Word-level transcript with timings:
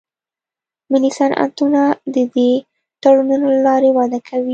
ملي 0.91 1.11
صنعتونه 1.19 1.81
د 2.13 2.15
دې 2.35 2.51
تړونونو 3.01 3.47
له 3.55 3.59
لارې 3.67 3.89
وده 3.97 4.19
کوي 4.27 4.49